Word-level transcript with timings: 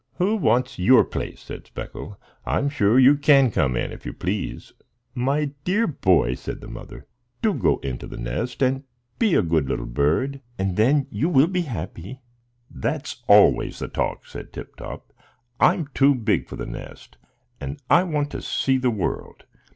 "Who 0.15 0.35
wants 0.35 0.79
your 0.79 1.03
place?" 1.03 1.41
said 1.43 1.67
Speckle. 1.67 2.19
"I'm 2.43 2.69
sure 2.69 2.97
you 2.97 3.15
can 3.15 3.51
come 3.51 3.75
in, 3.75 3.91
if 3.91 4.03
you 4.03 4.13
please." 4.13 4.73
"My 5.13 5.51
dear 5.63 5.85
boy," 5.85 6.33
said 6.33 6.59
the 6.59 6.67
mother, 6.67 7.05
"do 7.43 7.53
go 7.53 7.77
into 7.83 8.07
the 8.07 8.17
nest 8.17 8.63
and 8.63 8.83
be 9.19 9.35
a 9.35 9.43
good 9.43 9.69
little 9.69 9.85
bird, 9.85 10.41
and 10.57 10.75
then 10.75 11.05
you 11.11 11.29
will 11.29 11.45
be 11.45 11.61
happy." 11.61 12.19
"That's 12.71 13.21
always 13.27 13.77
the 13.77 13.87
talk," 13.89 14.25
said 14.25 14.51
Tip 14.51 14.75
Top. 14.75 15.13
"I'm 15.59 15.85
too 15.93 16.15
big 16.15 16.47
for 16.49 16.55
the 16.55 16.65
nest, 16.65 17.17
and 17.59 17.79
I 17.87 18.01
want 18.01 18.31
to 18.31 18.41
see 18.41 18.79
the 18.79 18.89
world. 18.89 19.43